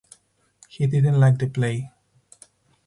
He 0.67 0.87
didn't 0.87 1.19
like 1.19 1.37
the 1.37 1.45
play. 1.47 1.91